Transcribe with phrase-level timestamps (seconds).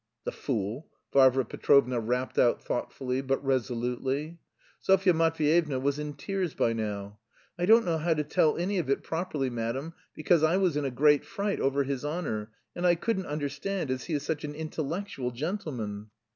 [0.23, 4.39] "The fool!" Varvara Petrovna rapped out thoughtfully but resolutely.
[4.79, 7.19] Sofya Matveyevna was in tears by now.
[7.59, 10.85] "I don't know how to tell any of it properly, madam, because I was in
[10.85, 14.55] a great fright over his honour; and I couldn't understand, as he is such an
[14.55, 16.09] intellectual gentleman."